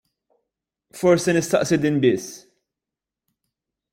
[0.99, 2.27] Forsi nistaqsi din biss.